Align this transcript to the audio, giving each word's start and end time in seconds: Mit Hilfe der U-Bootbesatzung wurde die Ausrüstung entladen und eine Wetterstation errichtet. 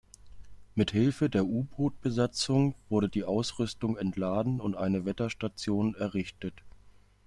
Mit 0.73 0.89
Hilfe 0.89 1.29
der 1.29 1.45
U-Bootbesatzung 1.45 2.73
wurde 2.89 3.07
die 3.07 3.23
Ausrüstung 3.23 3.97
entladen 3.97 4.59
und 4.59 4.75
eine 4.75 5.05
Wetterstation 5.05 5.93
errichtet. 5.93 6.63